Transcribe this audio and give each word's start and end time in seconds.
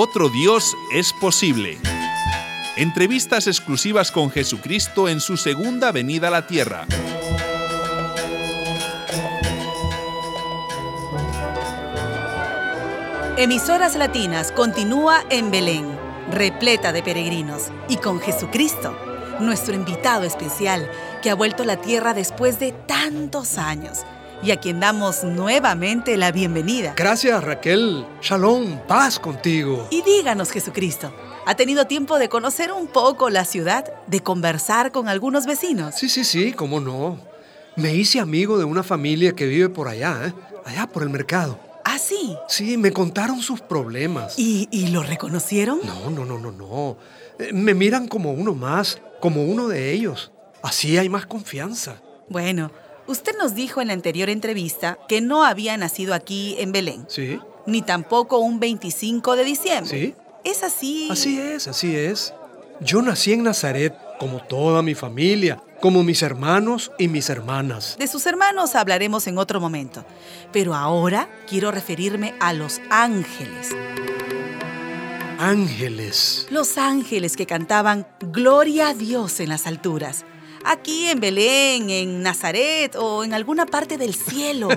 Otro 0.00 0.28
Dios 0.28 0.76
es 0.92 1.12
posible. 1.12 1.76
Entrevistas 2.76 3.48
exclusivas 3.48 4.12
con 4.12 4.30
Jesucristo 4.30 5.08
en 5.08 5.18
su 5.18 5.36
segunda 5.36 5.90
venida 5.90 6.28
a 6.28 6.30
la 6.30 6.46
tierra. 6.46 6.86
Emisoras 13.36 13.96
Latinas 13.96 14.52
continúa 14.52 15.24
en 15.30 15.50
Belén, 15.50 15.88
repleta 16.30 16.92
de 16.92 17.02
peregrinos 17.02 17.72
y 17.88 17.96
con 17.96 18.20
Jesucristo, 18.20 18.96
nuestro 19.40 19.74
invitado 19.74 20.22
especial 20.22 20.88
que 21.24 21.30
ha 21.30 21.34
vuelto 21.34 21.64
a 21.64 21.66
la 21.66 21.80
tierra 21.80 22.14
después 22.14 22.60
de 22.60 22.70
tantos 22.70 23.58
años 23.58 24.04
y 24.42 24.50
a 24.52 24.56
quien 24.58 24.80
damos 24.80 25.24
nuevamente 25.24 26.16
la 26.16 26.32
bienvenida. 26.32 26.94
Gracias 26.96 27.42
Raquel. 27.42 28.06
Shalom, 28.22 28.78
paz 28.86 29.18
contigo. 29.18 29.86
Y 29.90 30.02
díganos 30.02 30.50
Jesucristo, 30.50 31.12
¿ha 31.46 31.54
tenido 31.54 31.86
tiempo 31.86 32.18
de 32.18 32.28
conocer 32.28 32.72
un 32.72 32.86
poco 32.86 33.30
la 33.30 33.44
ciudad, 33.44 33.84
de 34.06 34.20
conversar 34.20 34.92
con 34.92 35.08
algunos 35.08 35.46
vecinos? 35.46 35.94
Sí, 35.96 36.08
sí, 36.08 36.24
sí, 36.24 36.52
cómo 36.52 36.80
no. 36.80 37.18
Me 37.76 37.94
hice 37.94 38.20
amigo 38.20 38.58
de 38.58 38.64
una 38.64 38.82
familia 38.82 39.32
que 39.32 39.46
vive 39.46 39.68
por 39.68 39.88
allá, 39.88 40.26
¿eh? 40.26 40.32
allá 40.64 40.86
por 40.86 41.02
el 41.02 41.10
mercado. 41.10 41.58
¿Ah, 41.84 41.98
sí? 41.98 42.36
Sí, 42.48 42.76
me 42.76 42.92
contaron 42.92 43.40
sus 43.40 43.60
problemas. 43.60 44.38
¿Y, 44.38 44.68
y 44.70 44.88
lo 44.88 45.02
reconocieron? 45.02 45.78
No, 45.84 46.10
no, 46.10 46.24
no, 46.24 46.38
no, 46.38 46.52
no. 46.52 46.96
Eh, 47.38 47.52
Me 47.52 47.72
miran 47.74 48.08
como 48.08 48.32
uno 48.32 48.54
más, 48.54 49.00
como 49.20 49.44
uno 49.44 49.68
de 49.68 49.92
ellos. 49.92 50.30
Así 50.62 50.98
hay 50.98 51.08
más 51.08 51.24
confianza. 51.26 52.02
Bueno, 52.28 52.70
usted 53.08 53.32
nos 53.38 53.54
dijo 53.54 53.80
en 53.80 53.88
la 53.88 53.94
anterior 53.94 54.30
entrevista 54.30 54.98
que 55.08 55.20
no 55.20 55.44
había 55.44 55.76
nacido 55.76 56.14
aquí 56.14 56.54
en 56.58 56.70
Belén, 56.72 57.06
¿Sí? 57.08 57.40
ni 57.66 57.82
tampoco 57.82 58.38
un 58.38 58.60
25 58.60 59.34
de 59.34 59.44
diciembre. 59.44 60.00
¿Sí? 60.00 60.14
¿Es 60.44 60.62
así? 60.62 61.08
Así 61.10 61.38
es, 61.40 61.66
así 61.66 61.96
es. 61.96 62.32
Yo 62.80 63.02
nací 63.02 63.32
en 63.32 63.42
Nazaret, 63.42 63.94
como 64.20 64.40
toda 64.40 64.82
mi 64.82 64.94
familia, 64.94 65.60
como 65.80 66.02
mis 66.04 66.22
hermanos 66.22 66.92
y 66.98 67.08
mis 67.08 67.28
hermanas. 67.28 67.96
De 67.98 68.06
sus 68.06 68.24
hermanos 68.26 68.74
hablaremos 68.74 69.26
en 69.26 69.38
otro 69.38 69.60
momento, 69.60 70.04
pero 70.52 70.74
ahora 70.74 71.28
quiero 71.48 71.70
referirme 71.70 72.34
a 72.40 72.52
los 72.52 72.80
ángeles. 72.90 73.70
Ángeles. 75.38 76.48
Los 76.50 76.78
ángeles 76.78 77.36
que 77.36 77.46
cantaban 77.46 78.06
Gloria 78.20 78.88
a 78.88 78.94
Dios 78.94 79.38
en 79.40 79.48
las 79.50 79.66
alturas. 79.66 80.24
Aquí 80.70 81.06
en 81.06 81.18
Belén, 81.18 81.88
en 81.88 82.22
Nazaret 82.22 82.94
o 82.94 83.24
en 83.24 83.32
alguna 83.32 83.64
parte 83.64 83.96
del 83.96 84.14
cielo. 84.14 84.68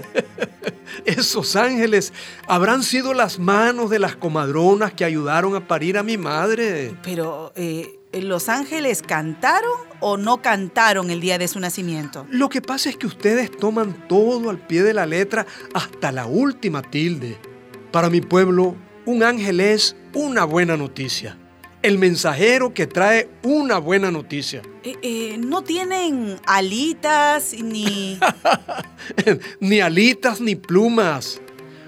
Esos 1.05 1.57
ángeles 1.57 2.13
habrán 2.47 2.81
sido 2.81 3.13
las 3.13 3.39
manos 3.39 3.89
de 3.89 3.99
las 3.99 4.15
comadronas 4.15 4.93
que 4.93 5.03
ayudaron 5.03 5.53
a 5.53 5.67
parir 5.67 5.97
a 5.97 6.03
mi 6.03 6.17
madre. 6.17 6.95
Pero, 7.03 7.51
eh, 7.57 7.99
¿los 8.13 8.47
ángeles 8.47 9.01
cantaron 9.01 9.73
o 9.99 10.15
no 10.15 10.41
cantaron 10.41 11.11
el 11.11 11.19
día 11.19 11.37
de 11.37 11.49
su 11.49 11.59
nacimiento? 11.59 12.25
Lo 12.29 12.47
que 12.47 12.61
pasa 12.61 12.89
es 12.89 12.95
que 12.95 13.07
ustedes 13.07 13.51
toman 13.51 14.07
todo 14.07 14.49
al 14.49 14.65
pie 14.65 14.83
de 14.83 14.93
la 14.93 15.05
letra 15.05 15.45
hasta 15.73 16.13
la 16.13 16.25
última 16.25 16.83
tilde. 16.83 17.37
Para 17.91 18.09
mi 18.09 18.21
pueblo, 18.21 18.77
un 19.05 19.23
ángel 19.23 19.59
es 19.59 19.97
una 20.13 20.45
buena 20.45 20.77
noticia. 20.77 21.37
El 21.81 21.97
mensajero 21.97 22.75
que 22.75 22.85
trae 22.85 23.27
una 23.41 23.79
buena 23.79 24.11
noticia. 24.11 24.61
Eh, 24.83 24.97
eh, 25.01 25.37
no 25.39 25.63
tienen 25.63 26.39
alitas 26.45 27.53
ni... 27.53 28.19
ni 29.59 29.79
alitas 29.79 30.41
ni 30.41 30.55
plumas. 30.55 31.41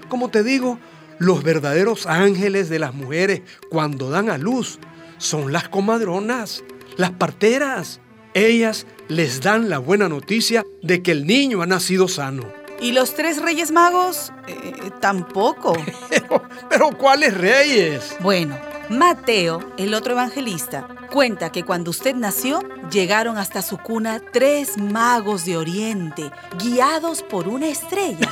Como 0.08 0.30
te 0.30 0.42
digo, 0.42 0.80
los 1.18 1.44
verdaderos 1.44 2.06
ángeles 2.06 2.68
de 2.68 2.80
las 2.80 2.92
mujeres 2.92 3.42
cuando 3.70 4.10
dan 4.10 4.30
a 4.30 4.38
luz 4.38 4.80
son 5.18 5.52
las 5.52 5.68
comadronas, 5.68 6.64
las 6.96 7.12
parteras. 7.12 8.00
Ellas 8.34 8.86
les 9.06 9.42
dan 9.42 9.70
la 9.70 9.78
buena 9.78 10.08
noticia 10.08 10.64
de 10.82 11.04
que 11.04 11.12
el 11.12 11.24
niño 11.24 11.62
ha 11.62 11.66
nacido 11.66 12.08
sano. 12.08 12.42
¿Y 12.80 12.90
los 12.90 13.14
tres 13.14 13.40
reyes 13.40 13.70
magos? 13.70 14.32
Eh, 14.48 14.90
tampoco. 15.00 15.76
Pero, 16.10 16.42
pero 16.68 16.90
¿cuáles 16.98 17.34
reyes? 17.36 18.16
Bueno, 18.20 18.56
Mateo, 18.90 19.60
el 19.78 19.94
otro 19.94 20.12
evangelista, 20.12 20.86
cuenta 21.10 21.50
que 21.50 21.64
cuando 21.64 21.90
usted 21.90 22.14
nació, 22.14 22.60
llegaron 22.90 23.38
hasta 23.38 23.62
su 23.62 23.78
cuna 23.78 24.20
tres 24.32 24.76
magos 24.78 25.44
de 25.44 25.56
Oriente, 25.56 26.30
guiados 26.58 27.22
por 27.22 27.48
una 27.48 27.68
estrella. 27.68 28.28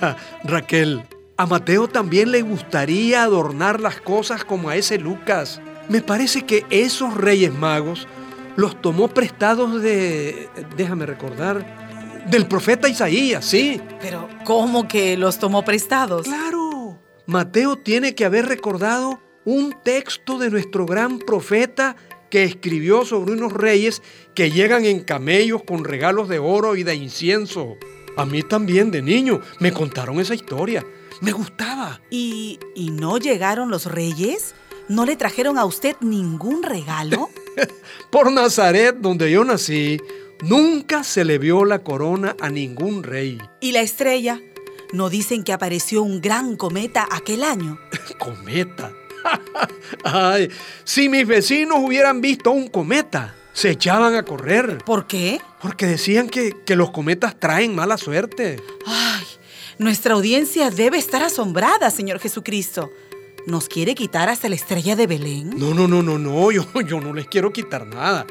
Ah, 0.00 0.16
Raquel, 0.44 1.04
a 1.36 1.46
Mateo 1.46 1.88
también 1.88 2.30
le 2.30 2.42
gustaría 2.42 3.22
adornar 3.22 3.80
las 3.80 4.00
cosas 4.00 4.44
como 4.44 4.70
a 4.70 4.76
ese 4.76 4.98
Lucas. 4.98 5.60
Me 5.88 6.00
parece 6.00 6.46
que 6.46 6.64
esos 6.70 7.14
reyes 7.14 7.52
magos 7.52 8.08
los 8.56 8.80
tomó 8.80 9.08
prestados 9.08 9.82
de... 9.82 10.48
déjame 10.76 11.06
recordar. 11.06 11.84
Del 12.30 12.46
profeta 12.46 12.88
Isaías, 12.88 13.44
sí. 13.44 13.80
Pero, 14.00 14.28
¿cómo 14.44 14.88
que 14.88 15.18
los 15.18 15.38
tomó 15.38 15.62
prestados? 15.62 16.22
Claro. 16.26 16.53
Mateo 17.26 17.76
tiene 17.76 18.14
que 18.14 18.24
haber 18.24 18.46
recordado 18.46 19.20
un 19.44 19.74
texto 19.82 20.38
de 20.38 20.50
nuestro 20.50 20.84
gran 20.84 21.18
profeta 21.18 21.96
que 22.30 22.44
escribió 22.44 23.04
sobre 23.04 23.32
unos 23.32 23.52
reyes 23.52 24.02
que 24.34 24.50
llegan 24.50 24.84
en 24.84 25.00
camellos 25.00 25.62
con 25.62 25.84
regalos 25.84 26.28
de 26.28 26.38
oro 26.38 26.76
y 26.76 26.82
de 26.82 26.94
incienso. 26.94 27.76
A 28.16 28.26
mí 28.26 28.42
también 28.42 28.90
de 28.90 29.02
niño 29.02 29.40
me 29.58 29.72
contaron 29.72 30.20
esa 30.20 30.34
historia. 30.34 30.84
Me 31.20 31.32
gustaba. 31.32 32.00
¿Y, 32.10 32.58
¿Y 32.74 32.90
no 32.90 33.18
llegaron 33.18 33.70
los 33.70 33.86
reyes? 33.86 34.54
¿No 34.88 35.06
le 35.06 35.16
trajeron 35.16 35.58
a 35.58 35.64
usted 35.64 35.96
ningún 36.00 36.62
regalo? 36.62 37.30
Por 38.10 38.30
Nazaret, 38.32 38.96
donde 38.98 39.30
yo 39.30 39.44
nací, 39.44 39.98
nunca 40.42 41.04
se 41.04 41.24
le 41.24 41.38
vio 41.38 41.64
la 41.64 41.78
corona 41.78 42.36
a 42.40 42.50
ningún 42.50 43.02
rey. 43.02 43.38
¿Y 43.60 43.72
la 43.72 43.80
estrella? 43.80 44.40
¿No 44.94 45.10
dicen 45.10 45.42
que 45.42 45.52
apareció 45.52 46.04
un 46.04 46.20
gran 46.20 46.54
cometa 46.54 47.08
aquel 47.10 47.42
año? 47.42 47.80
Cometa. 48.20 48.92
Ay, 50.04 50.48
si 50.84 51.08
mis 51.08 51.26
vecinos 51.26 51.78
hubieran 51.80 52.20
visto 52.20 52.52
un 52.52 52.68
cometa, 52.68 53.34
se 53.52 53.70
echaban 53.70 54.14
a 54.14 54.22
correr. 54.22 54.78
¿Por 54.86 55.08
qué? 55.08 55.40
Porque 55.60 55.86
decían 55.86 56.28
que, 56.28 56.54
que 56.64 56.76
los 56.76 56.92
cometas 56.92 57.40
traen 57.40 57.74
mala 57.74 57.98
suerte. 57.98 58.62
Ay, 58.86 59.24
nuestra 59.78 60.14
audiencia 60.14 60.70
debe 60.70 60.98
estar 60.98 61.24
asombrada, 61.24 61.90
Señor 61.90 62.20
Jesucristo. 62.20 62.92
¿Nos 63.48 63.68
quiere 63.68 63.96
quitar 63.96 64.28
hasta 64.28 64.48
la 64.48 64.54
estrella 64.54 64.94
de 64.94 65.08
Belén? 65.08 65.58
No, 65.58 65.74
no, 65.74 65.88
no, 65.88 66.04
no, 66.04 66.20
no, 66.20 66.52
yo, 66.52 66.64
yo 66.86 67.00
no 67.00 67.12
les 67.12 67.26
quiero 67.26 67.52
quitar 67.52 67.84
nada. 67.84 68.28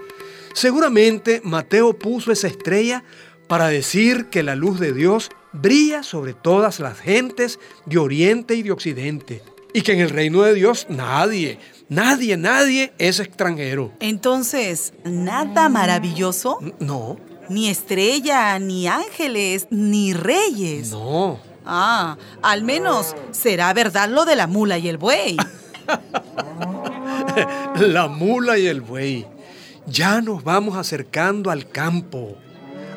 Seguramente 0.54 1.42
Mateo 1.44 1.92
puso 2.00 2.32
esa 2.32 2.48
estrella 2.48 3.04
para 3.50 3.68
decir 3.68 4.28
que 4.28 4.44
la 4.44 4.56
luz 4.56 4.80
de 4.80 4.94
Dios 4.94 5.30
brilla 5.54 6.04
sobre 6.04 6.34
todas 6.34 6.80
las 6.80 7.00
gentes 7.00 7.60
de 7.86 7.98
Oriente 7.98 8.56
y 8.56 8.64
de 8.64 8.72
Occidente. 8.72 9.42
Y 9.74 9.82
que 9.82 9.94
en 9.94 10.00
el 10.02 10.10
reino 10.12 10.42
de 10.44 10.54
Dios 10.54 10.86
nadie, 10.90 11.58
nadie, 11.90 12.38
nadie 12.38 12.94
es 13.00 13.20
extranjero. 13.20 13.92
Entonces, 14.00 14.94
¿nada 15.04 15.68
maravilloso? 15.70 16.60
No, 16.80 17.18
Ni 17.50 17.70
estrella, 17.70 18.58
ni 18.60 18.88
ángeles, 18.88 19.68
ni 19.72 20.14
reyes. 20.14 20.92
no. 20.92 21.40
Ah, 21.66 22.18
al 22.42 22.64
menos 22.64 23.16
será 23.32 23.72
verdad 23.74 24.10
lo 24.10 24.26
de 24.26 24.36
la 24.36 24.48
mula 24.48 24.78
y 24.78 24.90
el 24.90 24.98
buey. 24.98 25.38
La 27.78 28.08
mula 28.08 28.58
y 28.58 28.68
el 28.68 28.82
buey. 28.82 29.26
Ya 29.88 30.22
nos 30.22 30.44
vamos 30.44 30.78
acercando 30.78 31.52
al 31.52 31.70
campo, 31.70 32.36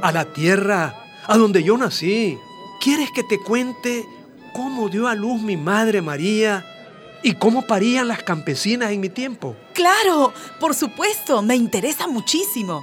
a 0.02 0.12
la 0.12 0.24
tierra, 0.32 0.94
a 1.26 1.36
donde 1.36 1.62
yo 1.62 1.76
nací. 1.76 2.38
¿Quieres 2.80 3.10
que 3.10 3.22
te 3.22 3.38
cuente 3.38 4.06
cómo 4.52 4.88
dio 4.88 5.08
a 5.08 5.14
luz 5.14 5.40
mi 5.40 5.56
madre 5.56 6.02
María 6.02 6.64
y 7.22 7.34
cómo 7.34 7.62
parían 7.62 8.08
las 8.08 8.22
campesinas 8.22 8.92
en 8.92 9.00
mi 9.00 9.08
tiempo? 9.08 9.56
Claro, 9.74 10.32
por 10.60 10.74
supuesto, 10.74 11.42
me 11.42 11.56
interesa 11.56 12.06
muchísimo. 12.06 12.82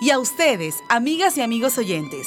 Y 0.00 0.10
a 0.10 0.18
ustedes, 0.18 0.76
amigas 0.88 1.38
y 1.38 1.42
amigos 1.42 1.78
oyentes, 1.78 2.26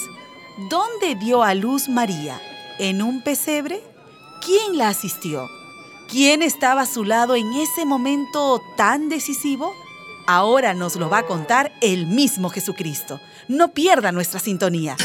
¿dónde 0.69 1.15
dio 1.15 1.43
a 1.43 1.53
luz 1.53 1.89
María? 1.89 2.41
¿En 2.79 3.01
un 3.01 3.21
pesebre? 3.21 3.83
¿Quién 4.45 4.77
la 4.77 4.89
asistió? 4.89 5.49
¿Quién 6.09 6.41
estaba 6.41 6.81
a 6.81 6.85
su 6.85 7.03
lado 7.03 7.35
en 7.35 7.51
ese 7.53 7.85
momento 7.85 8.61
tan 8.77 9.09
decisivo? 9.09 9.73
Ahora 10.25 10.73
nos 10.73 10.95
lo 10.95 11.09
va 11.09 11.19
a 11.19 11.25
contar 11.25 11.73
el 11.81 12.07
mismo 12.07 12.49
Jesucristo. 12.49 13.19
No 13.47 13.73
pierda 13.73 14.11
nuestra 14.11 14.39
sintonía. 14.39 14.95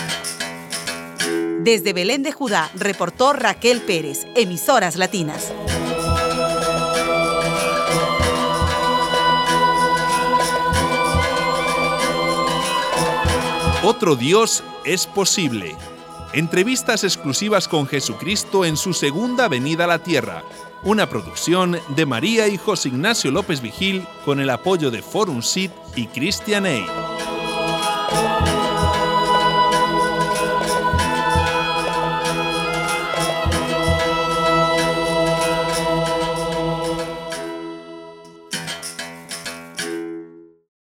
Desde 1.64 1.92
Belén 1.92 2.24
de 2.24 2.32
Judá, 2.32 2.72
reportó 2.74 3.32
Raquel 3.32 3.82
Pérez, 3.82 4.26
Emisoras 4.34 4.96
Latinas. 4.96 5.52
Otro 13.84 14.16
Dios 14.16 14.64
es 14.84 15.06
posible. 15.06 15.76
Entrevistas 16.32 17.04
exclusivas 17.04 17.68
con 17.68 17.86
Jesucristo 17.86 18.64
en 18.64 18.76
su 18.76 18.92
segunda 18.92 19.46
venida 19.46 19.84
a 19.84 19.86
la 19.86 20.00
tierra. 20.00 20.42
Una 20.82 21.08
producción 21.08 21.78
de 21.94 22.06
María 22.06 22.48
y 22.48 22.56
José 22.56 22.88
Ignacio 22.88 23.30
López 23.30 23.60
Vigil 23.60 24.04
con 24.24 24.40
el 24.40 24.50
apoyo 24.50 24.90
de 24.90 25.00
Forum 25.00 25.42
Sit 25.42 25.70
y 25.94 26.08
Christian 26.08 26.66
Aid. 26.66 27.31